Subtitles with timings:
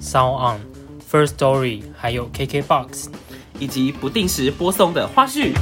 [0.00, 0.60] Sound On、
[1.10, 3.08] First Story，还有 KKBox，
[3.58, 5.52] 以及不定时播送的花絮。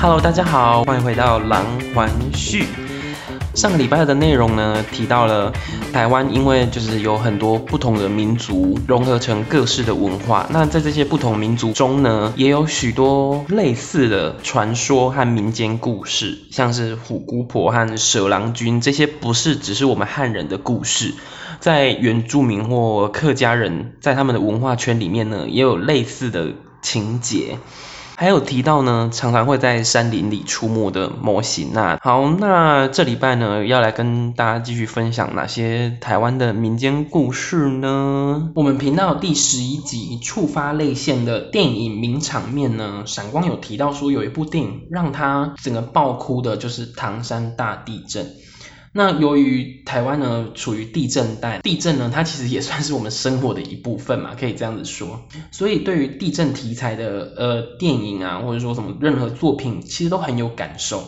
[0.00, 2.64] Hello，大家好，欢迎回到狼环序。
[3.58, 5.52] 上个礼拜的内容呢，提到了
[5.92, 10.46] 台湾，因为就是有很多不同的民族融合成各式的文化。
[10.50, 21.14] 那在这些不同民族中呢，也有许多类似的传说和民间故事，像是虎姑婆和蛇郎君这些，不是只是我们汉人的故事，
[21.58, 27.58] 在原住民或客家人在他们的文化圈里面呢，也有类似的情节。
[28.20, 38.50] 还有提到呢，常常会在山林里出没的模型那好，那这礼拜呢，要来跟大家继续分享哪些台湾的民间故事呢？
[38.56, 48.26] 我们频道第十一集触发泪腺的电影名场面呢，闪光有提到说有一部电影让他整个爆哭的，就是唐山大地震。
[48.98, 55.20] 那由于台湾呢处于地震带，地震呢它其实也算是我们生活的一部分嘛，可以这样子说。
[55.52, 61.04] 所以对于地震题材的呃电影啊，或者说什么任何作品，其实都很有感受。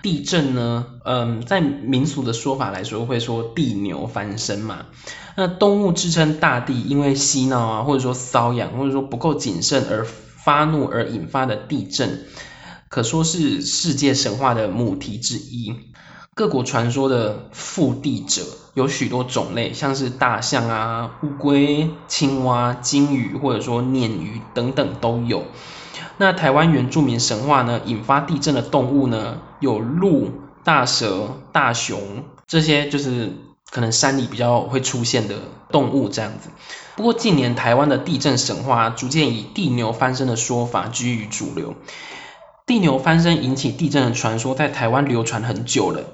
[0.00, 4.86] 地震呢，嗯，在民俗的说法来说，会说地牛翻身嘛。
[5.36, 12.24] 那动物支撑大地，因为嬉闹啊，或者说瘙痒，或者说不够谨慎而发怒而引发的地震，
[12.88, 15.74] 可说是世界神话的母题之一。
[16.34, 25.44] 各国传说的腹地者有许多种类，像是大象啊、乌龟、青蛙、金鱼，或者说鲶鱼等等都有。
[26.16, 30.30] 那台湾原住民神话呢，引发地震的动物呢，有鹿、
[30.64, 33.36] 大蛇、大熊这些，就是
[33.70, 35.36] 可能山里比较会出现的
[35.70, 36.48] 动物这样子。
[36.96, 41.74] 不过近年台湾的地震神话逐渐以地牛翻身的说法居于主流。
[42.64, 46.04] 地牛翻身引起地震的传说在台湾流传很久了，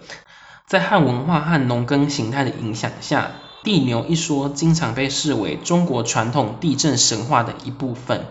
[0.67, 3.33] 在汉文化和农耕形态的影响下，
[3.63, 8.25] 地牛一说经常被视为中国传统地震神话的一部分。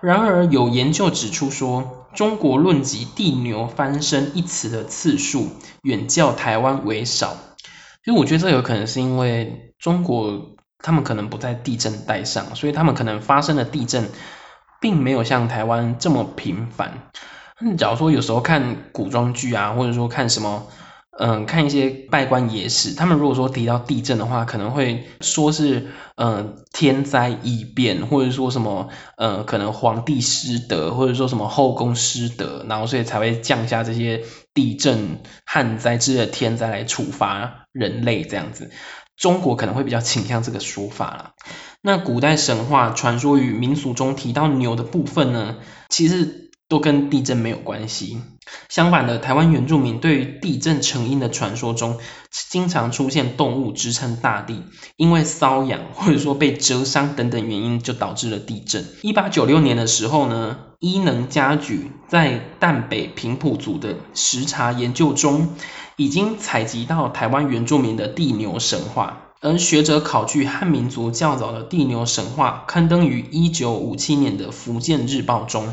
[0.00, 5.48] 然而，有研究指出说，中国论及地牛翻身一词的次数
[5.82, 7.36] 远较台湾为少。
[8.06, 14.08] 因为我觉得这有可能是因为中国他们可能不在地震带上，所以他们可能发生的地震
[14.80, 17.10] 并没有像台湾这么频繁。
[17.60, 20.66] 那假如说有时候看古装剧啊，或者说看什么，
[21.18, 28.88] 嗯，看一些拜官野史，他们如果说提到地震的话，可能会说是，嗯，天灾异变，或者说什么，
[29.18, 34.22] 呃，可能皇帝失德，或者说什么后宫失德，然后所以才会降下这些
[34.54, 38.70] 地震、旱灾之类的天灾来处罚人类这样子。
[39.18, 41.32] 中国可能会比较倾向这个说法啦。
[41.82, 45.56] 那古代神话传说与民俗中提到牛的部分呢，
[45.90, 46.48] 其实。
[46.70, 48.22] 都跟地震没有关系。
[48.68, 51.98] 相反的，台湾原住民对于地震成因的传说中，
[52.30, 54.62] 经常出现动物支撑大地，
[54.96, 58.86] 因为瘙痒或者说被蛰伤等等原因，就导致了地震。
[59.02, 65.48] 一八九六年的时候呢，伊能家矩在淡北平埔族的实查研究中，
[65.96, 75.72] 已经采集到台湾原住民的地牛神话，而学者考据汉民族较早的地牛神话，刊登于一九五七年的福建日报中。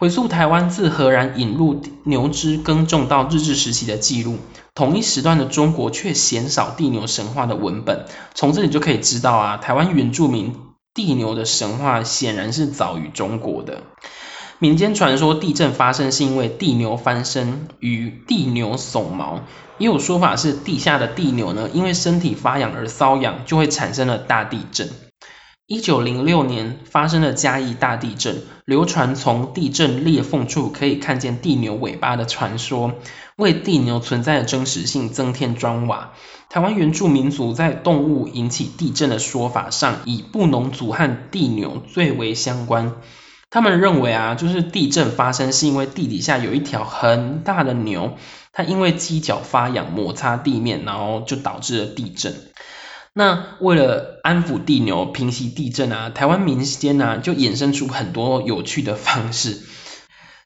[0.00, 4.38] 回溯台湾自荷兰引入牛只耕种到日治时期的记录，
[4.74, 8.06] 同一时段的中国却鲜少地牛神话的文本。
[8.34, 10.56] 从这里就可以知道啊，台湾原住民
[10.94, 13.82] 地牛的神话显然是早于中国的。
[14.58, 19.40] 民间传说地震发生是因为地牛翻身与地牛耸毛，
[19.76, 24.88] 也有说法是地下的地牛呢，因为身体发痒而瘙痒，就会产生了大地震。
[25.72, 32.94] 一九零六年发生的嘉义大地震，流传从地震裂缝处可以看见地牛尾巴的传说，
[33.36, 36.10] 为地牛存在的真实性增添砖瓦。
[36.48, 42.96] 台湾原住民族在动物引起地震的说法上，以布农族和地牛最为相关。
[43.48, 48.14] 他们认为啊，就是地震发生是因为地底下有一条很大的牛，
[48.52, 52.34] 它因为犄角发痒摩擦地面，然后就导致了地震。
[53.12, 59.58] 那为了安抚地牛、平息地震啊，台湾民间啊就衍生出很多有趣的方式，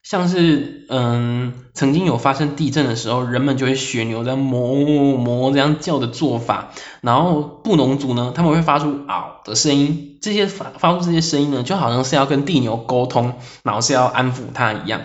[0.02, 6.70] 像是嗯，曾经有发生地震的时候，人们就会学牛这样哞哞这样叫的做法，
[7.02, 15.02] 然后布农族呢，他们会发出嗷的声音，这些发发出这些声音呢，就好像是要跟地牛沟通，然后是要安抚它一样。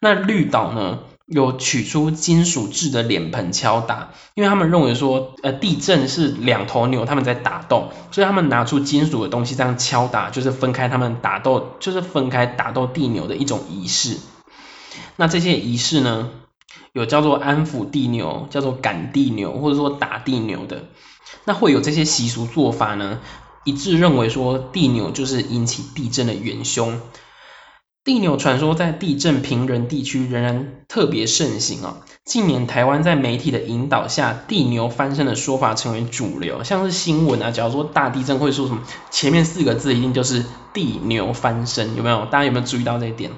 [0.00, 0.98] 那绿岛呢？
[1.30, 14.18] 有取出金属制的脸盆敲打，因为他们认为说，呃，地震是两头牛他们在打斗，所以他们拿出金属的东西这样敲打，就是分开他们打斗，就是分开打斗地牛的一种仪式。
[15.14, 16.30] 那这些仪式呢，
[16.92, 20.86] 有叫做安抚地牛，叫做赶地牛，或者说打地牛的。
[21.44, 23.20] 那会有这些习俗做法呢，
[23.62, 27.00] 一致认为说地牛就是引起地震的元凶。
[28.02, 31.98] 地牛传说在地震频仍地区仍然特别盛行啊。
[32.24, 42.24] 近年台湾在媒体的引导下，地牛翻身的说法成为主流，像是新闻啊，假如说大地震会说什么，前面四个字一定就是地牛翻身，有没有？
[42.24, 43.32] 大家有没有注意到这一点？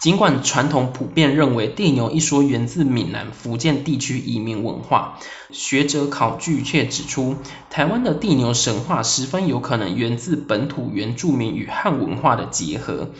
[0.00, 5.20] 尽管传统普遍认为地牛一说源自闽南、福建地区移民文化，
[5.52, 7.36] 学者考据却指出，
[7.70, 13.10] 台湾的地牛神话十分有可能源自本土原住民与汉文化的结合。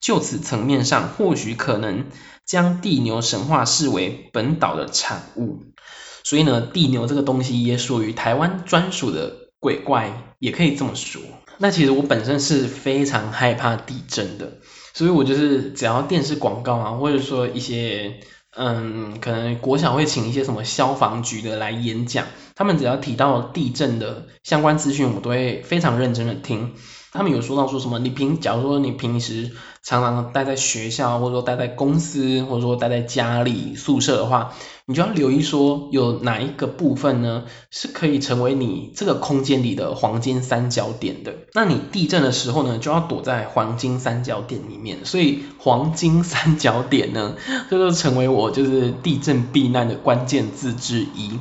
[0.00, 2.06] 就此层面上，或许可能
[2.46, 5.64] 将地牛神话视为本岛的产物，
[6.24, 11.20] 所以呢，地牛这个东西也属于台湾专属的鬼怪，也可以这么说。
[11.58, 14.58] 那其实我本身是非常害怕地震的，
[14.94, 18.20] 所以我就是只要电视广告啊，或者说一些
[18.56, 26.74] 嗯，可能国小会请一些什么消防局的来演讲，他们只要提到地震的相关资讯，我都会非常认真的听。
[27.18, 27.98] 他们有说到说什么？
[27.98, 29.50] 你平，假如说你平时
[29.82, 34.52] 常常待在学校，或者说待在公司，或者说待在家里宿舍的话，
[34.86, 41.34] 你就要留意说有哪一个部分呢是可以成为你这个空间里的黄金三角点的。
[41.54, 45.04] 那你地震的时候呢，就要躲在黄金三角点里面。
[45.04, 47.34] 所以黄金三角点呢，
[47.68, 51.40] 这就成为我就是地震避难的关键字之一。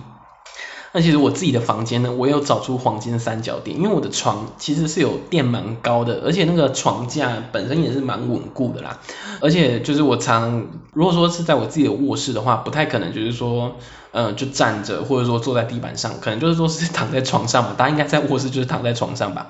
[0.94, 9.00] 那其实我自己的房间呢，我有找出黄金三角点，因为我的床其实是有垫蛮高的，而且那个床架本身也是蛮稳固的啦。
[9.42, 13.76] 而且就是我常如果说是在我自己的卧室的话，不太可能就是说，
[14.12, 17.76] 呃，就站着或者说坐在地板上，可能就是说是躺在床上嘛。
[17.78, 19.48] 大家应该在卧室就是躺在床上吧。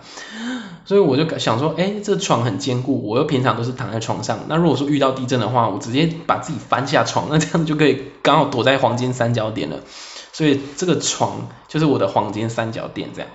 [0.86, 9.80] 所以我就想说，哎，这床很坚固，我又平常都是躺在床上，那如果说遇到地震的话，我直接把自己翻下床，那这样就可以刚好躲在黄金三角点了。
[10.38, 13.30] 所以这个床就是我的黄金三角点，这样。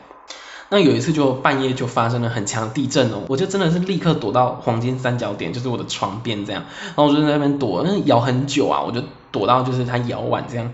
[0.69, 6.63] 那有一次就半夜就发生了很强地震哦，我就真的是立刻躲到黄金三角点，就是我的床边这样。
[6.85, 9.03] 然后我就在那边躲，那摇很久啊，我就
[9.33, 10.73] 躲到就是它摇完这样。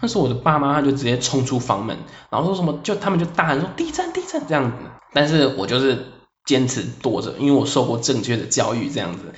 [0.00, 1.98] 那时候我的爸妈他就直接冲出房门，
[2.30, 4.78] 然后说什么就他们就大喊说地震地震这样子。
[5.12, 6.06] 但是我就是
[6.46, 9.34] 坚持躲着，因为我受过正确的教育这样子。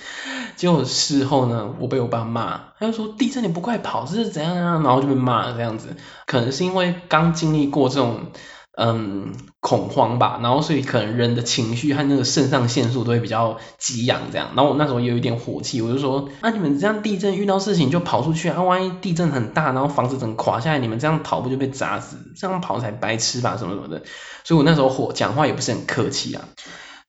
[0.58, 4.72] 结果事后呢，我被我爸骂，他就说地震你不快跑，这是怎样啊？
[4.84, 5.96] 然后就被骂这样子，
[6.26, 8.32] 可能是因为刚经历过这种
[8.76, 14.48] 嗯恐慌吧，然后所以可能人的情绪和那个肾上腺素都会比较激昂这样。
[14.56, 22.16] 然后我那时候也有一点火气，我就说，那你们这样地震遇到事情就跑出去啊，万一地震很大，然后房子整垮下来，你们这样跑不就被砸死？
[22.36, 24.02] 这样跑才白痴吧，什么什么的。
[24.42, 26.44] 所以我那时候火讲话也不是很客气啊。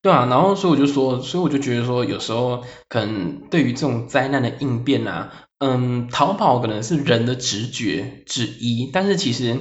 [0.02, 9.60] 对啊，然后所以我就说，所以我就觉得说，有时候可能对于这种灾难的应变啊，嗯，逃跑可能是人的直觉之一，但是其实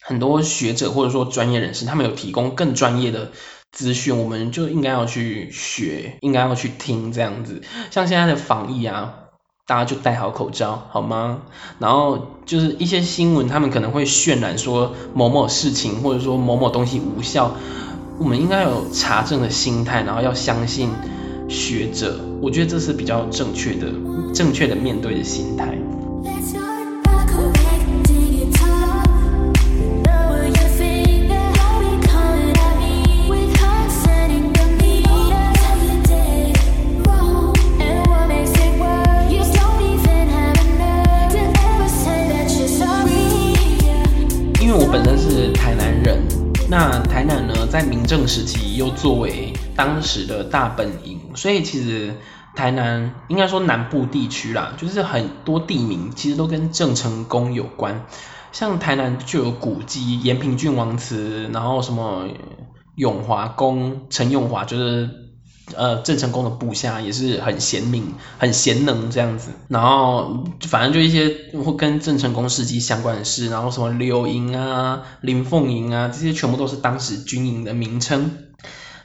[0.00, 3.32] 很多学者或者说专业人士，他们有提供更专业的
[3.72, 7.60] 资讯，我们就应该要去学，应该要去听这样子。
[7.90, 9.16] 像现在的防疫啊，
[9.66, 11.42] 大家就戴好口罩好吗？
[11.78, 17.54] 然后就是一些新闻，他们可能会渲染说某某事情或者说某某东西无效。
[18.16, 20.88] 我们应该有查证的心态，然后要相信
[21.48, 23.88] 学者，我觉得这是比较正确的、
[24.32, 25.76] 正确的面对的心态。
[44.60, 46.22] 因为我本身是台南人。
[46.66, 46.98] 那
[47.42, 52.16] 呢，在明政时期又作为当时的大本营，所以其实
[52.54, 58.06] 台南应该说南部地区啦，就是很多地名其实都跟郑成功有关。
[58.52, 62.28] 像台南就有古迹延平郡王祠，然后什么
[62.94, 65.23] 永华宫，陈永华就是。
[65.74, 71.28] 呃，郑成功的部下也是很贤明、很贤能这样子，然后反正就一些
[71.58, 78.30] 会跟郑成功事迹相关的事，然后什么柳营啊、林凤营啊，这些全部都是当时军营的名称。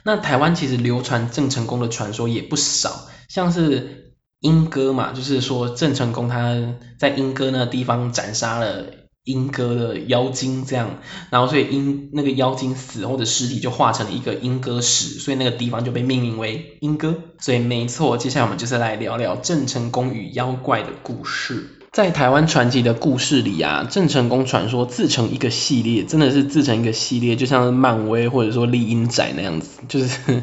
[0.02, 6.56] 那台湾其实流传郑成功的传说也不少，像是莺歌嘛，就是说郑成功他
[6.98, 8.86] 在莺歌那地方斩杀了
[9.30, 10.98] 莺歌的妖精，这样，
[11.30, 17.14] 然后所以莺那个妖精死后的尸体就化成了一个莺歌石，所以那个地方就被命名为莺歌。
[17.38, 21.76] 所以没错，接下来我们就是来聊聊郑成功与妖怪的故事。
[21.92, 30.42] 在台湾传奇的故事里啊，郑成功传说自成一个系列，真的是自成一个系列，就像漫威或者说丽英仔那样子，就是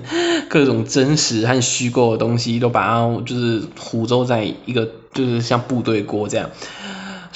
[0.50, 6.50] 各种真实和虚构的东西都把它就是胡诌在一个，就是像部队锅这样。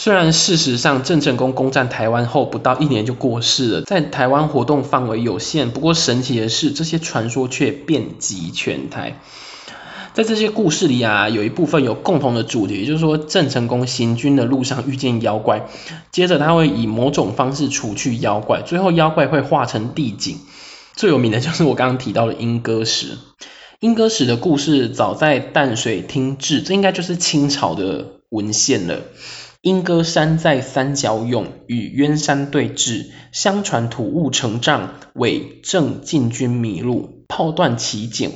[0.04, 9.20] 虽然事实上郑成功攻占台湾后不到一年就过世了，在台湾活动范围有限，不过神奇的是这些传说却遍及全台。
[10.16, 15.68] 在这些故事里啊，有一部分有共同的主题，就是说郑成功行军的路上遇见妖怪，
[16.12, 20.40] 接着他会以某种方式除去妖怪，最后妖怪会化成地景。
[20.96, 23.20] 最有名的就是我刚刚提到的莺歌石。
[23.82, 29.02] 莺歌石的故事早在淡水听志，这应该就是清朝的文献了。
[29.62, 38.32] 莺歌山在三角涌，与渊山对峙，相传土雾成障，伪正进军迷路，炮断其景。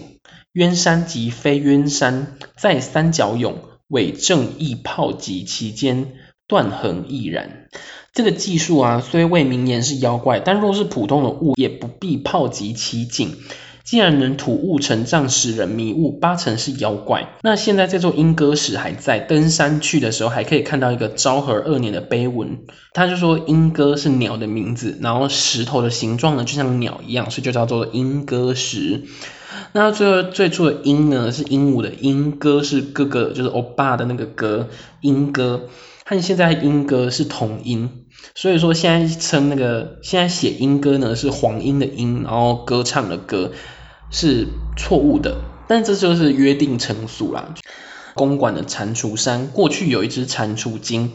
[0.53, 3.55] 渊山即非渊山，在三角涌，
[3.87, 6.13] 伪正亦炮击其间，
[6.47, 7.69] 断痕亦然。
[8.13, 13.35] 这个技术啊，虽未明言是妖怪，但若是普通的雾，也不必炮击其景。
[13.85, 17.35] 既然能吐雾成障，使人迷雾，八成是妖怪。
[17.43, 22.65] 那现在这座莺歌石还在，登山去的时候还可以看到一个昭和二年的碑文。
[22.93, 29.03] 他就说莺歌是鸟的名字，然后石头的形状呢就像鸟一样，所以就叫做莺歌石。
[29.71, 34.67] 那最后最初的鹰呢是鹦鹉的鹰，歌是哥哥，就是欧巴的那个歌，
[35.01, 35.69] 鹰歌
[36.05, 37.89] 和现在莺歌是同音，
[38.33, 43.51] 所以说现在称那个现在写莺歌呢是黄莺的莺，然后歌唱的歌
[44.15, 47.53] 是错误的，但这就是约定成俗啦。
[48.13, 51.11] 公馆的蟾蜍山过去有一只蟾蜍精。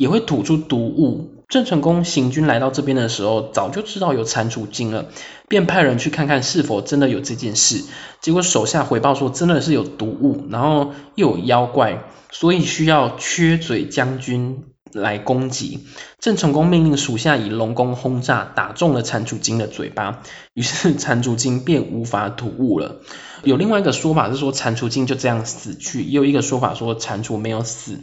[0.00, 1.44] 也会吐出毒物。
[1.50, 5.10] 郑成功行军来到这边的时候，早就知道有蟾蜍精了，
[5.46, 7.84] 便派人去看看是否真的有这件事。
[8.22, 15.86] 结果手下回报说，真的是有毒物，然后又有妖怪，所以需要缺嘴将军来攻击。
[16.18, 20.22] 郑成功命令属下以龙弓轰炸，打中了蟾蜍精的嘴巴，
[20.54, 23.00] 于是蟾蜍精便无法吐雾了。
[23.42, 28.00] 有另外一个说法是说，蟾蜍精就这样死去；也有一个说法说，蟾蜍没有死。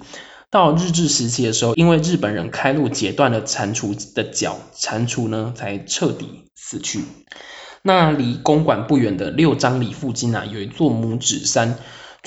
[0.49, 7.01] 到日治时期的时候，因为日本人开路截断了蟾蜍的脚，蟾蜍呢才彻底死去。
[7.83, 11.77] 那离公馆不远的六张里附近啊，有一座拇指山，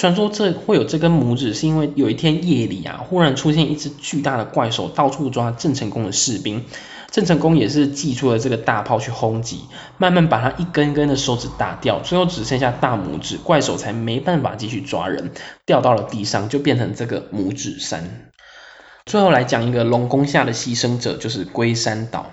[0.01, 6.65] 传说这会有这根拇指，是因为有一天夜里啊，忽然出现一只巨大的怪手，到处抓郑成功的士兵。
[7.11, 9.61] 郑成功也是祭出了这个大炮去轰击，
[9.99, 15.33] 慢慢把他一根根的手指打掉，最后只剩下大拇指，怪手才没办法继续抓人，
[15.67, 18.31] 掉到了地上，就变成这个拇指山。
[19.05, 22.31] 最后来讲一个龙宫下的牺牲者，就是龟山岛。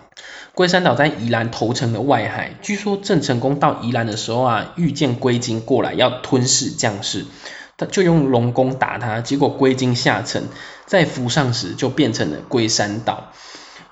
[0.53, 7.25] 龟山岛在宜兰头城的外海，据说郑成功到宜兰的时候啊，遇见龟精过来要吞噬将士，
[7.77, 10.45] 他就用龙弓打他，结果龟精下沉，
[10.87, 13.31] 在浮上时就变成了龟山岛。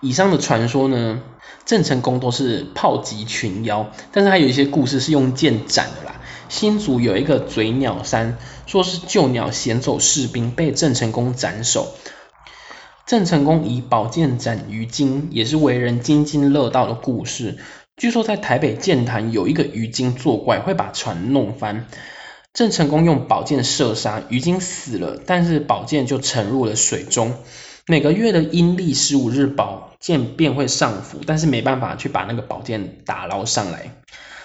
[0.02, 1.22] 以上的传说呢，
[1.66, 6.16] 郑成功都是炮击群妖，但是还有一些故事是用剑斩的啦。
[6.50, 8.38] 新竹有一个嘴鸟山，
[8.68, 11.88] 说是旧鸟衔走士兵被郑成功斩首，
[13.08, 17.58] 郑成功以宝剑斩鱼精，也是为人津津乐道的故事。
[17.98, 21.88] 据说在台北剑潭有一个鱼精作怪，会把船弄翻，
[22.56, 27.34] 郑成功用宝剑射杀鱼精死了，但是宝剑就沉入了水中。
[27.86, 33.98] 每个月的阴历十五日，宝剑便会上浮，但是没办法去把那个宝剑打捞上来。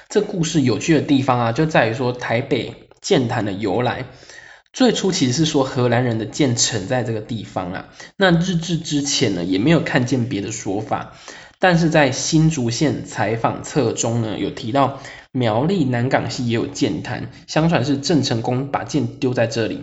[0.08, 4.06] 这故事有趣的地方啊，就在于说台北剑潭的由来。
[4.72, 7.88] 最初其实是说荷兰人的剑沉在这个地方啊。
[8.16, 11.12] 那日治之前呢，也没有看见别的说法。
[11.60, 14.98] 但是在新竹县采访册中呢，有提到
[15.30, 19.82] 苗栗南港溪也有剑潭，相传是郑成功把剑丢在这里。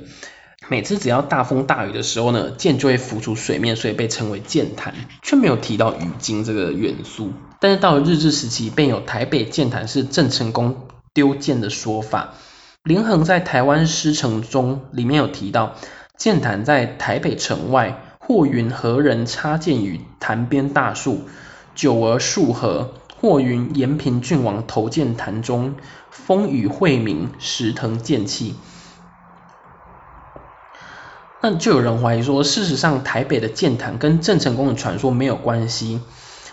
[0.69, 7.31] 每次只要大风大雨的时候呢，剑就会浮出水面，所以被称为剑潭，却没有提到鱼精这个元素。
[7.62, 12.34] 但是到了日治时期，便有台北剑潭是郑成功丢剑的说法。
[12.84, 15.75] 林衡在台湾诗城中里面有提到，
[16.17, 21.22] 剑潭在台北城外，或云何人插剑于潭边大树，
[21.77, 22.88] 久而数合；
[23.22, 25.75] 或云延平郡王投剑潭中，
[26.10, 28.55] 风雨晦明，石腾剑气。
[31.39, 36.01] 那就有人怀疑说，事实上台北的剑潭跟郑成功的传说没有关系，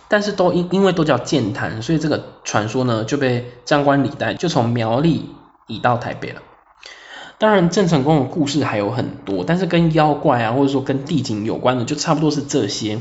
[0.09, 5.31] 但是都因因为都叫剑潭，所以这个传说呢就被张冠李戴，就从苗栗
[5.67, 6.43] 移到台北了。
[7.39, 13.01] 当然，郑成功的故事还有很多，但是跟妖怪啊，或者说跟地景有关的，就差不多是这些。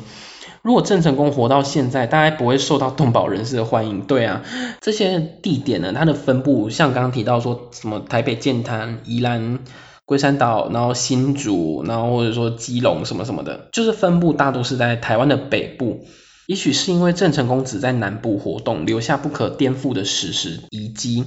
[0.63, 4.05] 如果郑成功活到现在，大概不会受到动保人士的欢迎。
[4.05, 4.43] 对啊，
[4.79, 9.60] 这些地点呢，它的分布像刚刚提到说什么台北建潭、宜兰
[10.05, 16.05] 龟山岛，然后新竹，然后或者说基隆什么什么的，就是分布大多是在台湾的北部。
[16.48, 21.25] 也许是因为郑成功只在南部活动，留下不可颠覆的史实遗迹。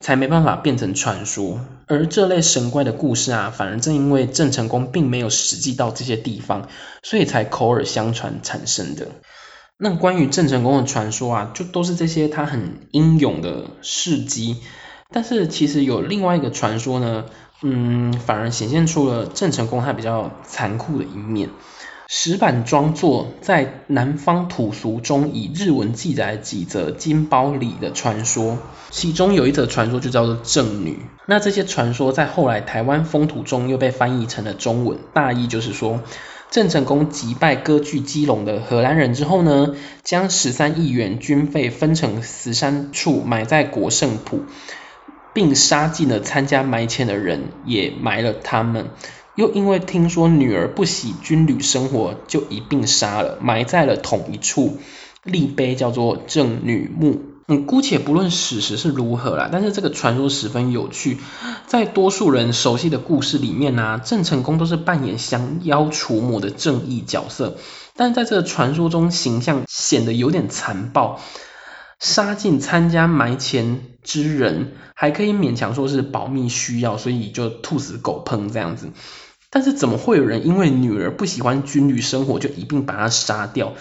[0.00, 6.68] 才没办法变成传说，而这类神怪的故事啊，反而正因为郑成功并没有实际到这些地方，
[7.02, 9.08] 所以才口耳相传产生的。
[9.78, 14.58] 那关于郑成功的传说啊，就都是这些他很英勇的事迹。
[15.10, 17.24] 但是其实有另外一个传说呢，
[17.62, 21.50] 嗯，反而显现出了郑成功他比较残酷的一面。
[22.06, 28.58] 石板装作在南方土俗中以日文记载几则金包里的传说，
[28.90, 31.00] 其中有一则传说就叫做正女。
[31.26, 36.00] 那这些传说在后来台湾风土中又被翻译成了中文，大意就是说，
[36.50, 44.42] 郑成功击败割据基隆的荷兰人之后呢，将十三亿元军费分成十三处埋在国胜埔，
[45.32, 48.90] 并杀尽了参加埋钱的人，也埋了他们。
[49.36, 54.78] 又因为听说女儿不喜军旅生活，就一并杀了，埋在了同一处，
[55.22, 57.20] 立碑叫做正女墓。
[57.46, 61.18] 嗯，姑且不论史实是如何啦，但是这个传说十分有趣。
[61.66, 67.58] 在多数人熟悉的故事里面呢，郑成功都是扮演降妖除魔的正义角色，
[67.96, 71.20] 但在这个传说中，形象显得有点残暴。
[72.00, 78.88] 杀尽参加埋钱之人，还可以勉强说是保密需要，所以就兔死狗烹这样子。
[79.54, 83.72] 但是怎么会有人因为女儿不喜欢军旅生活，就一并把她杀掉？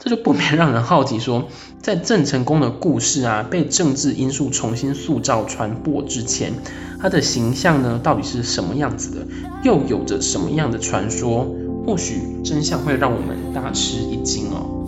[0.00, 1.48] 这就不免让人好奇，说
[1.80, 6.52] 在郑成功的故事啊被政治因素重新塑造传播之前，
[7.00, 9.26] 他的形象呢到底是什么样子的？
[9.62, 11.46] 又有着什么样的传说？
[11.86, 14.84] 或许真相会让我们大吃一惊哦。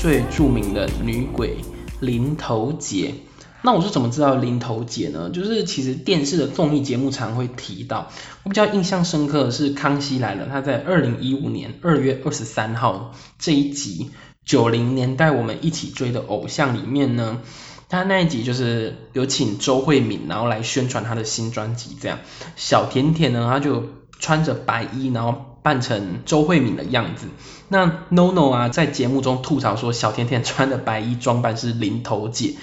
[0.00, 1.58] 最著名的女鬼
[2.00, 3.12] 林头姐。
[3.60, 5.28] 那我是怎么知道林头姐呢？
[5.28, 8.10] 就是其实电视的综艺节目常会提到。
[8.42, 14.10] 我比较印象深刻的是《康熙来了》，他在二零一五年二月二十三号这一集
[14.46, 17.42] 九零年代我们一起追的偶像里面呢，
[17.90, 21.94] 他那一集就是有请周慧敏，然后来宣传他的新专辑。
[22.00, 22.20] 这样
[22.56, 23.84] 小甜甜呢，她就
[24.18, 25.49] 穿着白衣，然后。
[25.62, 27.26] 扮成周慧敏的样子，
[27.68, 32.54] 那 NONO 啊在节目中吐槽说小甜甜穿的白衣装扮是零头姐，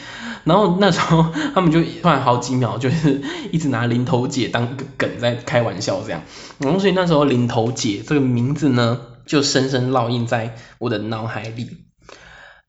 [0.43, 6.23] 然后那时候他们就突然好几秒就是一直拿零头姐当一个梗在开玩笑这样，
[6.60, 11.86] 然后所以那时候零头姐这个名字呢就深深烙印在我的脑海里。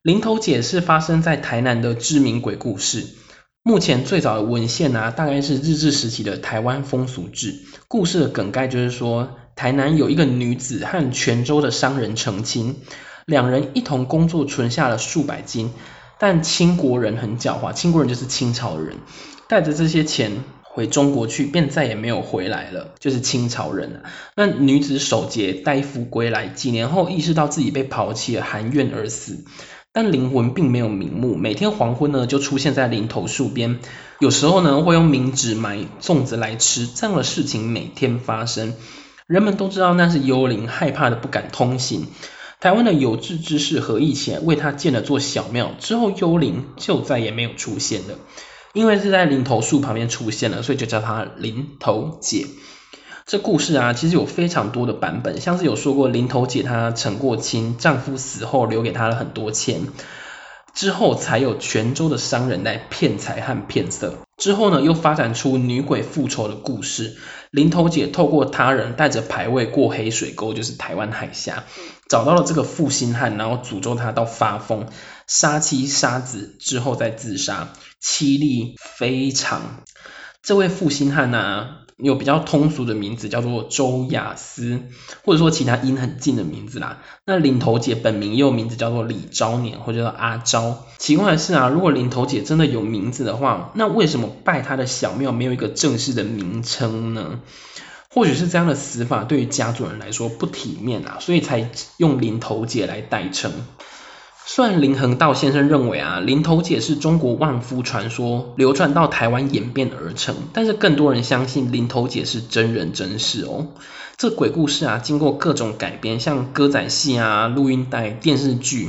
[0.02, 3.06] 零头姐是发生在台南的知名鬼故事。
[3.64, 7.56] 目前最早的文献啊，大概是日治时期的台湾风俗志。
[7.86, 12.76] 故事的梗概就是说，台南有一个女子和泉州的商人成亲，
[13.26, 15.72] 两人一同工作存下了数百金。
[16.20, 18.98] 但清国人很狡猾，清国人就是清朝人，
[19.48, 24.04] 带着这些钱回中国去，便再也没有回来了，就是清朝人。
[24.36, 29.44] 那女子守节待夫归来，几年后意识到自己被抛弃，含怨而死。
[29.92, 33.80] 但灵魂并没有瞑目，每天黄昏呢就出现在林头树边，
[34.20, 38.74] 有时候呢会用冥纸埋粽子来吃，这样的事情每天发生。
[39.28, 42.06] 人们都知道那是幽灵，害怕的不敢通行。
[42.60, 48.14] 台湾的有志之士合议起来为他建了座小庙，之后幽灵就再也没有出现了。
[48.72, 52.46] 因为是在林头树旁边出现了，所以就叫他林头姐。
[53.26, 59.82] 这故事啊，其实有非常多的版本，像是有说过林头姐她成过亲，丈夫死后留给她了很多钱，
[60.72, 67.18] 之后才有泉州的商人来骗财和骗色，之后呢又发展出女鬼复仇的故事。
[67.50, 71.64] 林头姐透过他人带着牌位过黑水沟，就是台湾海峡，
[72.08, 74.88] 找到了这个负心汉，然后诅咒他到发疯，
[75.26, 79.82] 杀妻杀子之后再自杀，凄厉非常。
[80.42, 81.77] 这位负心汉呢？
[81.98, 84.82] 有比较通俗的名字叫做周雅思，
[85.24, 87.02] 或者说其他音很近的名字啦。
[87.24, 90.84] 那领头姐本名也有名字叫做李昭年，或者叫阿昭。
[90.98, 97.40] 奇怪的是啊，如果领头姐真的有名字的话，那为什么拜她的小庙没有一个正式的名称呢？
[98.10, 103.52] 或许是这样的死法对于家族人来说不体面啊，所以才用领头姐来代称。
[104.50, 113.66] 虽然林恒道先生认为啊，林头姐是中国万夫传说流传到台湾演变而成，但是更多人相信林头姐是真人真事哦。
[114.16, 118.88] 这鬼故事啊，经过各种改编，像歌仔戏啊、录音带、电视剧、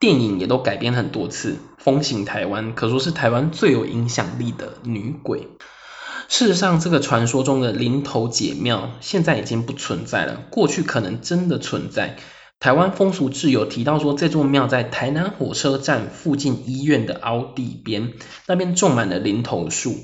[0.00, 5.46] 电影也都改编很多次，风行台湾，可说是台湾最有影响力的女鬼。
[6.26, 12.16] 事实上，这个传说中的林头姐庙现在已经不存在了，过去可能真的存在。
[12.60, 18.14] 台湾风俗志有提到说，这座庙在台南火车站附近医院的凹地边，
[18.46, 19.94] 那边种满了林头树，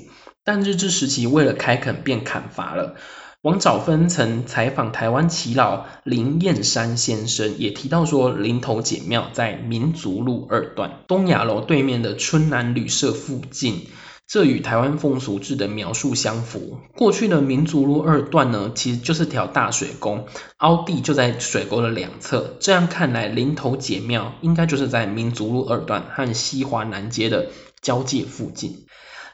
[0.45, 2.95] 但日治时期为了开垦便砍伐了。
[3.41, 13.87] 王兆芬曾采访台湾耆老林燕山先生，也提到说，林头姐庙在民族路二段东雅楼对面的春南旅社附近。
[14.27, 16.79] 这与台湾风俗志的描述相符。
[16.95, 20.25] 过去的民族路二段呢，其实就是条大水沟，
[20.57, 22.55] 凹地就在水沟的两侧。
[22.59, 27.49] 这样看来，林头解庙应该就是在民族路二段和西华南街的
[27.81, 28.85] 交界附近。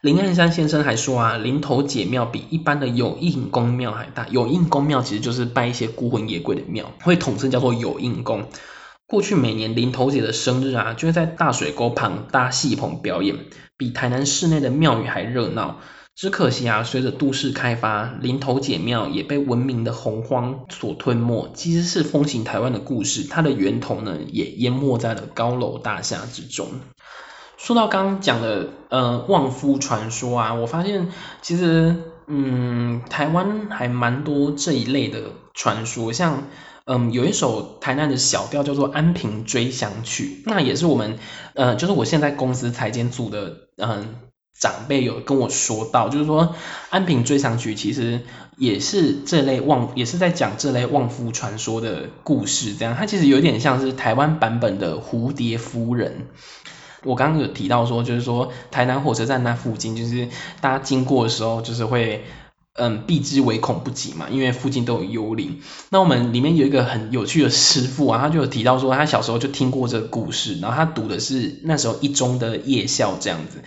[0.01, 4.27] 林岸山先生还说啊，林头解庙比一般的有印公庙还大。
[4.29, 8.49] 有印公庙其实就是拜一些孤魂野鬼的庙，会统称叫做有印公。
[9.11, 13.35] 过去每年林头姐的生日啊，就会在大水沟旁搭戏棚表演，
[13.75, 15.79] 比台南市内的庙宇还热闹。
[16.15, 21.51] 只可惜啊，随着都市开发，林头姐庙也被文明的洪荒所吞没。
[21.53, 26.67] 其实是风行台湾的故事，它的源头呢，也淹没在了高楼大厦之中。
[27.57, 31.09] 说到刚刚讲的呃旺夫传说啊，我发现
[31.41, 31.97] 其实
[32.27, 35.19] 嗯台湾还蛮多这一类的
[35.53, 36.43] 传说，像。
[36.93, 41.19] 嗯，有一首台南的小调叫做《安平追想曲》，那也是我们，
[41.53, 44.15] 呃，就是我现在公司财检组的，嗯，
[44.59, 46.47] 长辈有跟我说到，就是说
[46.89, 48.23] 《安平追想曲》其实
[48.57, 56.27] 也是这类旺，也是在讲这类旺夫传说的故事，这样，它其实有点像是台湾版本的蝴蝶夫人。
[57.05, 60.27] 我刚刚有提到说，就是说台南火车站那附近，就是
[60.59, 62.25] 大家经过的时候，就是会。
[62.73, 65.59] 嗯，避之唯恐不及嘛，因为附近都有幽灵。
[65.89, 73.61] 那我们里面有一个很有趣的师傅啊，他就有提到说，他小时候就听过这个故事，然后他读的是那时候一中的夜校这样子，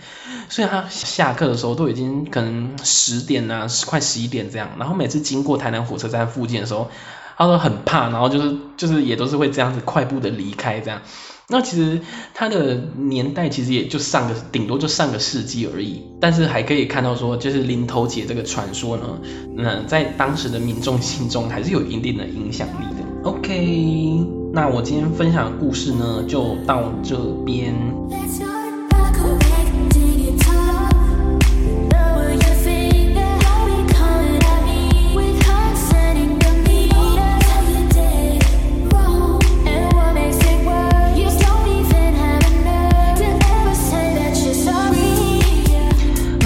[0.49, 6.89] 所以他下课的时候都已经可能十点啊，快十一点这样，然后每次经过台南火车站附近的时候，
[7.37, 11.03] 他都很怕，然后就是就是也都是会这样子快步的离开这样。
[11.47, 12.01] 那其实
[12.33, 19.19] 它的年代其实也就上个顶多就上个世纪而已，但是还可以看到说，就是林头姐这个传说呢，
[19.55, 23.29] 那，在当时的民众心中还是有一定的影响力的。
[23.29, 27.75] OK，那我今天分享的故事呢，就到这边。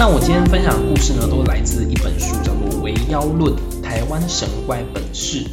[0.00, 5.44] 那我今天分享的故事呢，都来自一本书，叫做《为妖论：台湾神怪本事》，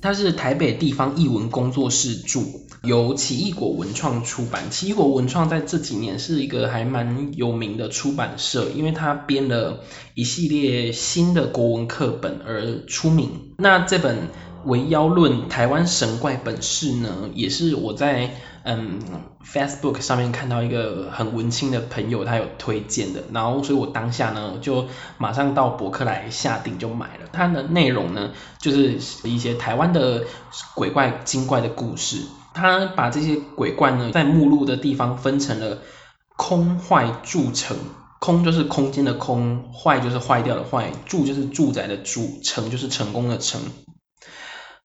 [0.00, 2.38] 它是台北地方译文工作室著，
[2.84, 4.70] 由奇异果文创出版。
[4.70, 9.80] 奇异果文创在这几年是一个还蛮有名的出版社，因为它编了
[10.14, 13.54] 一系列新的国文课本而出名。
[13.58, 14.16] 那这本
[14.64, 18.30] 《为妖论：台湾神怪本事》呢，也是我在。
[18.64, 18.98] 嗯
[19.46, 27.30] ，Facebook 上面看到一个很文青的朋友，他有推荐的，然后所以我当下呢就马上到博客来下定就买了。
[27.32, 30.24] 它的内容呢就是一些台湾的
[30.74, 32.18] 鬼怪精怪的故事，
[32.52, 35.78] 他把这些鬼怪呢在目录的地方分成了
[36.36, 37.74] 空坏筑城，
[38.20, 43.62] 空就是空间的空，坏就是坏掉的坏，住就是住宅的住，成就是成功的成。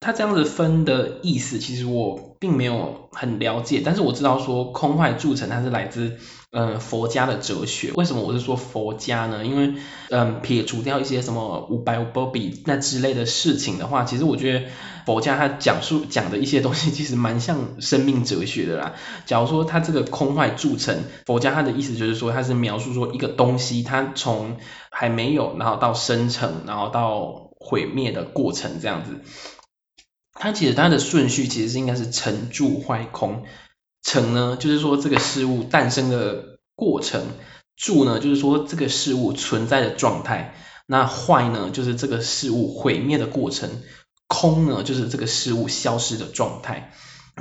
[0.03, 6.17] 他这样子分的意思，其实我并没有很了解，但是我知道说空坏铸成它是来自
[6.51, 7.93] 嗯佛家的哲学。
[7.95, 9.45] 为什么我是说佛家呢？
[9.45, 9.75] 因为
[10.09, 14.65] 嗯撇除掉一些什么五百五波比那之类的事情的话，其实我觉得
[15.05, 18.95] 佛家他讲述讲的一些东西其实蛮像生命哲学的啦。
[19.25, 24.57] 假如说他这个空坏铸成，佛家他的意思就是说他是描述说一个东西它从
[24.91, 29.21] 还没有，然后到生成，然后到毁灭的过程这样子。
[30.43, 33.43] 它其实它的顺序其实是应该是成住坏空，
[34.01, 37.21] 成呢就是说这个事物诞生的过程，
[37.77, 40.53] 住呢就是说这个事物存在的状态，
[40.85, 43.69] 那坏呢就是这个事物毁灭的过程，
[44.27, 46.91] 空呢就是这个事物消失的状态。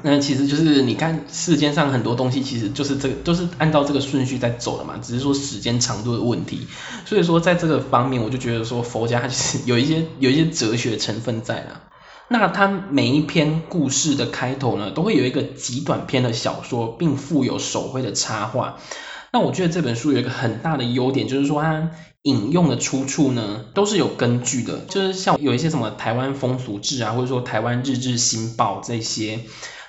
[0.04, 6.68] 那其实就是你看世间上很多东西其实就是这个都是按照这个顺序在走的嘛，只是说时间长度的问题。
[7.04, 11.88] 所以说在这个方面我就觉得说佛家其实有一些有一些哲学成分在了。
[12.32, 18.78] 那它每一篇故事的开头呢，都会有一个极短篇的小说，并附有手绘的插画。
[19.32, 21.90] 那我觉得这本书有一个很大的优点，就是说它
[22.22, 29.40] 引用的出处呢都是有根据的，就是像有一些什么台湾风俗志啊，或者说台湾日志新报这些，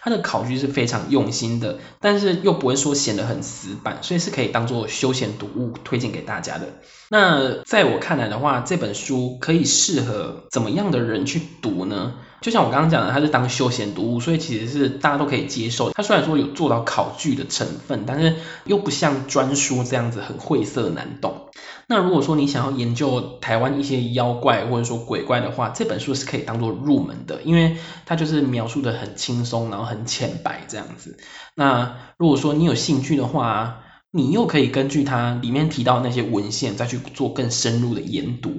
[0.01, 6.67] 它的考据是非常用心的，但是又不会说显得很死板，所以是可以当做休闲读物推荐给大家的。
[7.09, 12.13] 那在我看来的话，这本书可以适合怎么样的人去读呢？
[12.43, 15.91] 就像我刚刚讲的，它是当休闲读物，所以其实是大家都可以接受。
[15.91, 21.47] 它虽然说有做到考据的成分，但是又不像专书这样子很晦涩难懂。
[21.87, 31.17] 那如果说你想要研究台湾一些妖怪或者说鬼怪的话，这本书是可以当做入门的，因为它就是描述的很轻松，然后很浅白这样子。
[31.55, 38.51] 那如果说你有兴趣的话，你又可以根据它里面提到那些文献，再去做更深入的研读，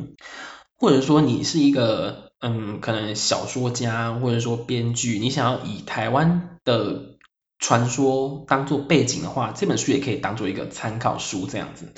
[0.79, 2.33] 或者说你是一个。
[2.47, 7.17] 嗯，可能小说家或者说编剧，你想要以台湾的
[7.59, 11.95] 传说当做背景的话，这本书也可以当做一个参考书这样子。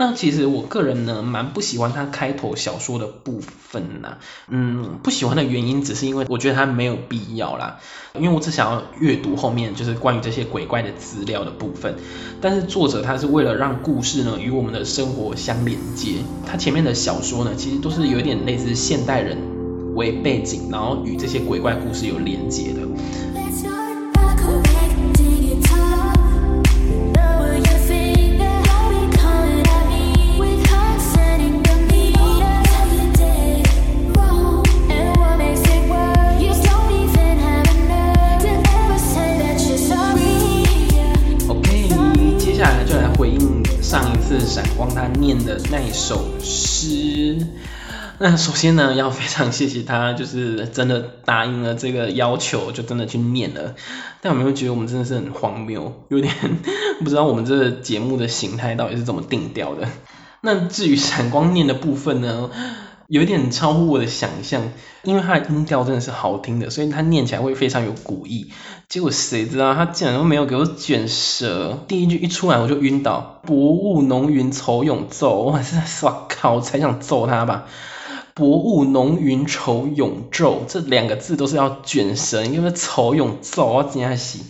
[0.00, 4.18] 那其实我个人呢，蛮不喜欢它开头小说的部分呐。
[4.46, 7.80] 嗯，不喜欢的原因只是因为我觉得它没有必要啦。
[8.14, 11.96] 因为我只想要阅读后面就是关于这些鬼怪的资料的部分。
[12.40, 19.38] 但是作者他是为了让故事呢与我们的生活相连接，他前面的小说呢其实都是有一点类似现代人
[19.98, 22.78] 为背景，然后与这些鬼怪故事有连接的。
[44.46, 47.36] 闪光他念的那一首诗，
[48.20, 53.76] 那首先呢，要非常谢谢他，就是真的答应了这个要求，就真的去念了。
[54.20, 56.34] 但有没有觉得我们真的是很荒谬，有点
[57.04, 59.88] 不知道我们这个节目的形态到底是怎么定调的？
[60.40, 62.50] 那至于闪光念的部分呢？
[63.06, 64.70] 有点超乎我的想象，
[65.02, 68.52] 因为它的音调真的是好听的，所以它念起来会非常有古意。
[68.86, 73.40] 结果谁知道他竟然都没有给我卷舌，第一句一出来我就晕倒。
[73.46, 76.04] 薄雾浓云愁永昼， 我真的是
[76.44, 77.64] 我，才想揍他吧。
[78.38, 84.44] 薄雾浓云愁永昼这两个字都是要卷舌，因为愁永昼我怎样洗？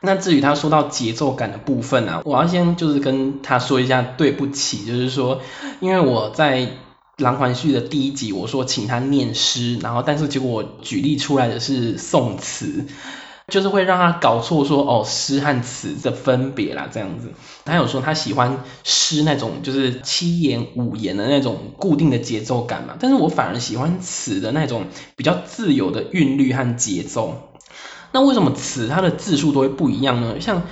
[0.00, 5.42] 那至于他说到节奏感的部分啊，我要先就是跟他说一下对不起，就是说
[5.80, 6.70] 因为我在。
[7.18, 12.86] 狼环序的第一集，我说请他念诗，然后但是结果我举例出来的是宋词，
[13.52, 17.32] 就是会让他搞错说哦诗和词的分别啦这样子。
[17.66, 24.86] 他有说他喜欢诗那种就是七言五言的那种固定的节奏感嘛，但是我反而喜欢词的那种
[25.16, 27.50] 比较自由的韵律和节奏。
[28.10, 30.40] 那为什么词它的字数都会不一样呢？
[30.40, 30.62] 像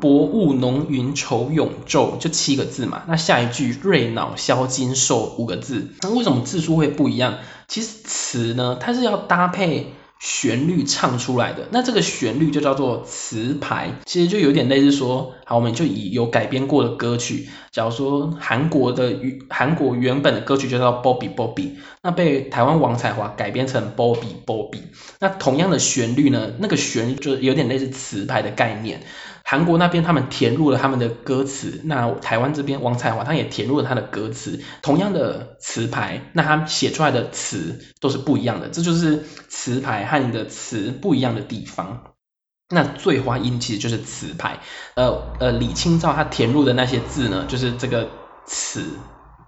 [0.00, 3.02] 薄雾浓云愁永昼，就七个字嘛。
[3.06, 7.34] 那下一句瑞脑消金兽五个字，那为什么字数会不一样？
[7.68, 11.66] 其实词呢，它是要搭配旋律唱出来的。
[11.72, 19.16] 那这个旋律就叫做词牌，其实就有点类似说，好，我们就以有改编过的歌曲，假如说韩国的
[19.48, 24.82] 韩国原本的歌曲就叫 Bobby Bobby，那被台湾王彩华改编成 Bobby Bobby，
[25.18, 29.00] 那同样的旋律呢，那个旋律就有点类似词牌的概念。
[29.50, 42.12] 韩国那边他们填入了他们的歌词，那台湾这边王彩华他也填入了他的歌词，同样的词牌，那他写出来的词都是不一样的，这就是词牌和你的词不一样的地方。
[42.68, 44.60] 那醉花音其实就是词牌，
[44.94, 48.08] 呃呃，李清照他填入的那些字呢，就是这个
[48.46, 48.84] 词，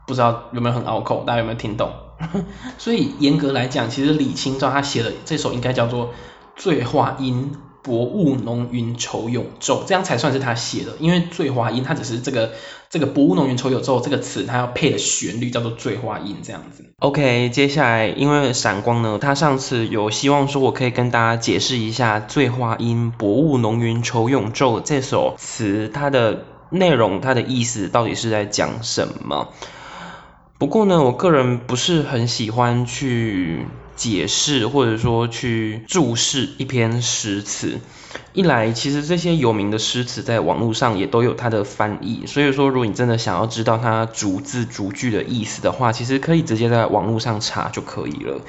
[0.08, 1.92] 不知道有没有很拗口，大家有没有听懂？
[2.76, 6.12] 所以严格来讲，其实李清照他写的这首应该叫做
[6.56, 7.52] 醉花音。
[7.82, 10.92] 薄雾浓云愁永昼，这样才算是他写的。
[11.00, 12.52] 因为醉花音，它只是这个
[12.88, 16.94] 这个薄雾浓云愁永昼这个词，它要配的旋律叫做醉花音这样子。
[17.00, 29.48] OK，接下来因为闪光呢，他上次有希望说我可以跟大家解释一下醉花音薄雾浓云愁永昼这首词它的内容，它的意思到底是在讲什么。
[30.58, 33.66] 不过呢，我个人不是很喜欢去。
[33.94, 37.78] 解释或者说去注释一篇诗词，
[38.32, 48.40] 一来其实这些有名的诗词在网络上也都有它的翻译，所以说如果你真的想要知道它逐字逐句的意思的话，其实可以直接在网络上查就可以了。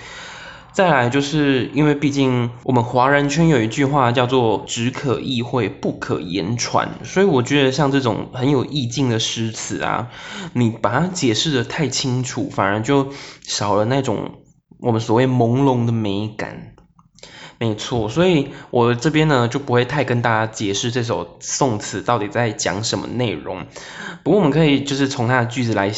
[0.71, 10.07] 再来就是因为毕竟我们华人圈有一句话叫做只可意会不可言传，所以我觉得像这种很有意境的诗词啊，
[10.53, 13.09] 你把它解释的太清楚，反而就
[13.45, 14.31] 少了那种。
[14.83, 16.75] 我们所谓朦胧的美感，
[17.57, 23.65] 没错，所以我这边呢就不会太跟大家解释这首宋词到底在讲什么内容。
[24.23, 25.93] 不过我们可以就是从它的句子来，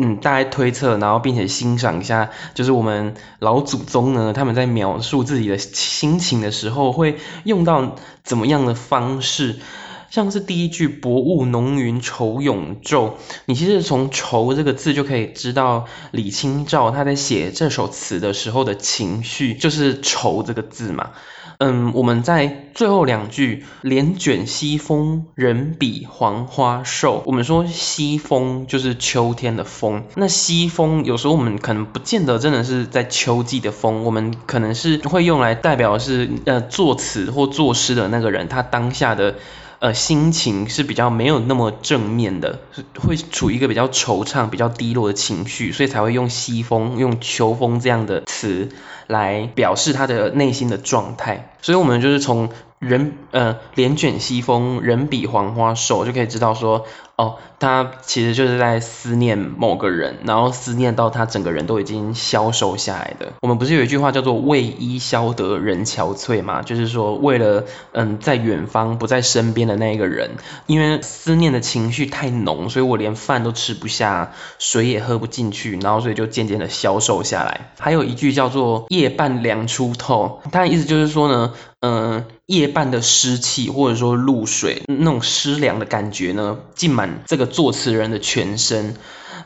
[0.00, 9.58] 嗯，大概推测，然后并且欣赏一下，就是我们老祖宗呢他们在描述自己的心情的时候会用到怎么样的方式。
[10.10, 13.12] 像是第一句“薄雾浓云愁永昼”，
[13.44, 21.10] 你其实从“愁”这个字就可以知道李清照他在写这首词的时候的情绪就是“愁”这个字嘛。
[21.58, 39.34] 嗯，我们在最后两句“帘卷西风，人比黄花瘦”，我们说西风就是秋天的风，那西风有时候我们可能不见得真的是在秋季的风，我们可能是会用来代表是呃作词或作诗的那个人他当下的。
[39.80, 42.60] 呃，心情是比较没有那么正面的，
[42.98, 48.70] 会处于一个比较惆怅、比较低落的情绪，所以才会用西风、用秋风这样的词
[49.06, 51.54] 来表示他的内心的状态。
[51.62, 52.50] 所以，我们就是从。
[52.78, 56.86] 人呃，帘卷西风，人比黄花瘦，就可以知道说，
[57.16, 63.32] 哦，他其实就是在思念某个人，然后思念到他整个人都已经消瘦下来的。
[63.42, 66.62] 我们不是有一句话叫做“为伊消得人憔悴”嘛？
[66.62, 70.36] 就是说，为了嗯，在远方不在身边的那一个人，
[70.66, 77.72] 因为思念的情绪太浓，所以我连饭都吃不下，水也喝不进去，然后所以就渐渐的消瘦下来。
[77.78, 81.52] 还有一句叫做“夜半凉初透”，它的意思就是说呢。
[81.80, 88.96] 嗯，夜半的湿气或者说露水那种湿凉的感觉呢，浸满这个作词人的全身。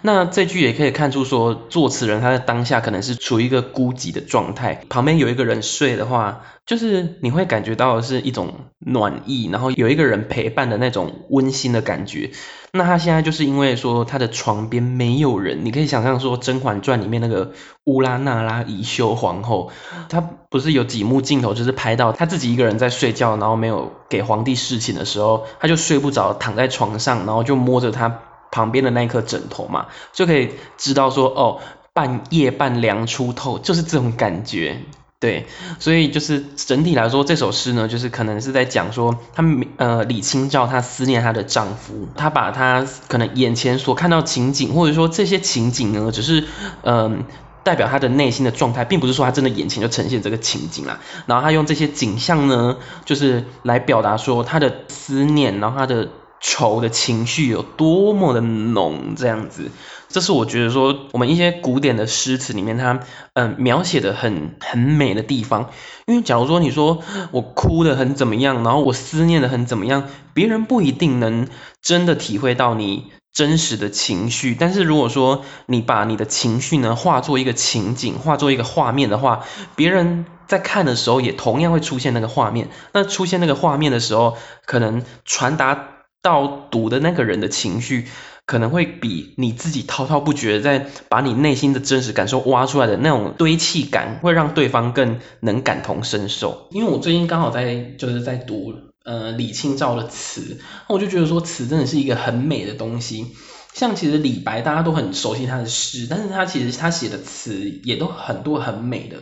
[0.00, 12.30] 那这句也可以看出说，作词人他在当下可能是处于一个孤寂的状态，旁边有一个人睡的话，就是你会感觉到是一种暖意，然后有一个人陪伴的那种温馨的感觉。
[12.74, 17.52] 那他现在就是因为说他的床边没有人，你可以想象说《甄嬛传》里面那个
[17.84, 19.70] 乌拉那拉宜修皇后，
[20.08, 28.20] 她不是有几幕镜头就是拍到她自己一个人在睡觉，然后没有给皇帝侍寝的时候，她就睡不着，躺在床上，然后就摸着她
[28.52, 31.58] 旁边的那一颗枕头嘛，就可以知道说哦，
[31.92, 34.82] 半夜半凉初透，就是这种感觉。
[35.18, 35.46] 对，
[35.78, 39.44] 所以就是整体来说，这首诗呢，就是可能是在讲说，他
[39.76, 46.42] 呃李清照她思念她的丈夫，她把她可能眼前所看到情景，或者说这些情景呢，只是
[46.82, 47.22] 嗯
[47.62, 50.98] 代表她的内心的状态，并不是说她真的眼前就呈现这个情景啦。
[51.26, 56.08] 然后她用这些景象呢，就是来表达说她的思念，然后她的
[56.42, 59.70] 愁的情绪有多么的浓，这样子。
[60.08, 63.00] 这是我觉得说，我们一些古典的诗词里面，它
[63.32, 65.70] 嗯描写的很很美的地方。
[66.06, 71.48] 因为假如说你说我哭的很怎么样，然后我思念的很怎么样，别人不一定能
[71.80, 74.54] 真的体会到你真实的情绪。
[74.58, 82.68] 但是如果说你把你的情绪呢化作一个情景，化作一个画面的话，别人在看的时候也同样会出现那个画面。
[82.92, 85.88] 那出现那个画面的时候，可能传达
[86.22, 88.06] 到读的那个人的情绪。
[88.44, 96.66] 可能会比你自己滔滔不绝在把你内心的真实感受挖出来的那种堆砌感，会让对方更能感同身受。
[96.72, 100.58] 因为我最近刚好在就是在读呃李清照的词，
[100.88, 103.28] 我就觉得说词真的是一个很美的东西。
[103.74, 109.18] 像其实李白大家都很熟悉他的诗，但是他其实他写的词也都很多很美的。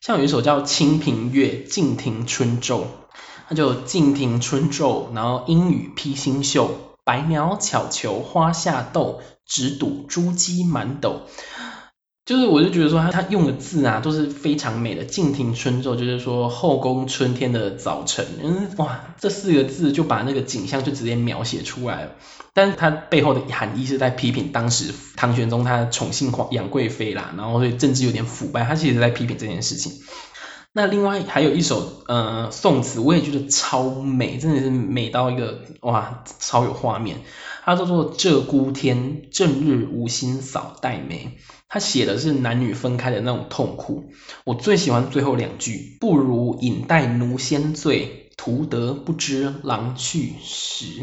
[0.00, 2.80] 像有一首叫《清平乐·敬亭春昼》，
[3.48, 6.70] 他就敬亭春昼，然后阴雨披星宿。
[7.04, 11.22] 白鸟巧求花下豆，只睹珠玑满斗。
[12.26, 15.06] 就是我就觉得说他他用的字啊都是非常美的。
[15.06, 22.10] 敬亭春昼就是说后宫春天的早晨，嗯哇，这四个字就把那个景象就直接描写出来了。
[22.52, 29.92] 但是它背后的含义是在批评当时唐玄宗他宠幸皇杨贵妃啦，然后所以政治有点腐败，他其实在批评这件事情。
[30.72, 37.22] 那另外还有一首呃宋词，我也觉得超美，真的是美到一个哇，超有画面。
[37.64, 41.38] 它叫做《鹧鸪天》，正日无心扫黛眉。
[41.68, 44.12] 它写的是男女分开的那种痛苦。
[44.44, 51.02] 我最喜欢最后两句：不如饮待奴先醉，徒得不知郎去时。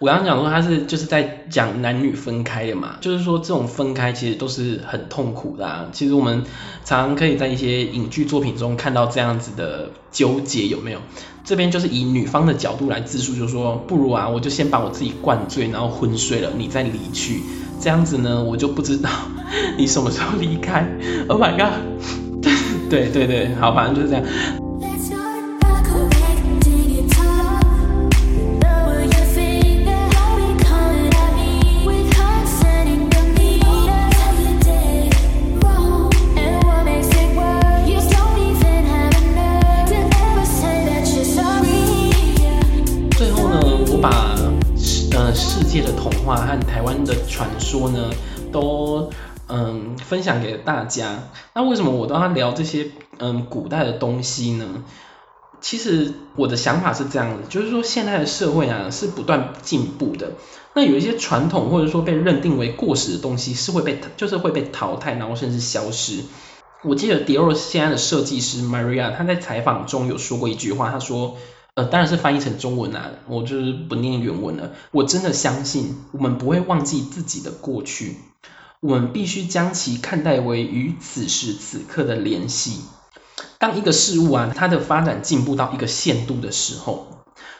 [0.00, 5.88] 我刚刚讲说他是就是在讲男女分开的嘛，就是说这种分开其实都是很痛苦的。
[5.90, 6.44] 其实我们
[6.84, 11.00] 常常可以在一些影剧作品中看到这样子的纠结，有没有？
[11.42, 17.40] 这边就是以女方的角度来自述，就是说不如啊，我就先把我自己灌醉，然后昏睡了，你再离去，
[17.80, 19.10] 这样子呢，我就不知道
[19.76, 20.86] 你什么时候离开。
[21.26, 21.72] Oh my god！
[22.88, 24.24] 对对对，好，反正就是这样。
[45.68, 48.10] 界的童话和台湾的传说呢，
[48.50, 49.10] 都
[49.48, 51.24] 嗯分享给大家。
[51.54, 54.82] 那为什么我都要聊这些嗯古代的东西呢？
[55.60, 60.32] 其实我的想法是这样的，就是说现在的社会啊是不断进步的。
[60.74, 66.22] 那有一些传统或者说被认定为过时的东西是会被就是会被淘汰，然后甚至消失。
[66.84, 71.36] 我记得迪奥现在的设计师 Maria 他在采访中有说过一句话，他说。
[71.78, 74.72] 呃，当然是翻译成中文啊，我就是不念原文了。
[74.90, 78.16] 我真的相信，我们不会忘记自己的过去，
[78.80, 82.80] 我们必须将其看待为与此时此刻的联系。
[83.60, 87.06] 当一个事物啊，它的发展进步到一个限度的时候，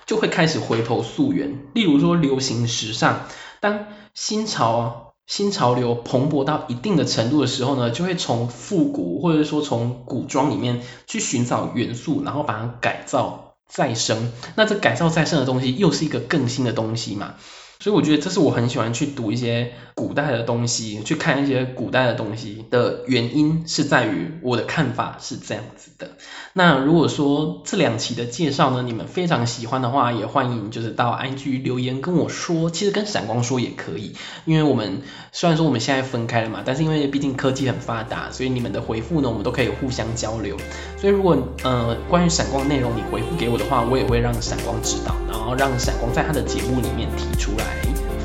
[0.04, 1.66] 就会开始回头溯源。
[1.72, 3.20] 例如说，流行时尚，
[3.60, 13.47] 当新潮新潮流蓬勃到一定的程度的时候呢，就会从复古或者说从古装里面去寻找元素，然后把它改造。
[13.68, 17.34] 再生，那这改造再生的东西又是一个更新的东西嘛？
[17.80, 26.10] 所以我觉得这是我很喜欢去读一些古代的东西，去看一些古代的东西的原因是在于我的看法是这样子的。
[26.52, 34.14] 那如果说这两期的介绍呢，你们非常喜欢的话，也欢迎就是到 IG 留言跟我说，其实跟闪光说也可以，
[34.44, 40.56] 因为我们虽然说我们现在分开了嘛，但是因为毕竟科技很发达，所以你们的回复呢，我们都可以互相交流。
[40.96, 47.67] 所以如果呃关于闪光内容你回复给我的话，我也会让闪光知道，然后让闪光在他的节目里面提出来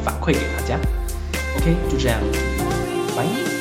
[0.03, 0.79] 反馈给大家。
[1.57, 2.19] OK，就这样，
[3.15, 3.52] 拜。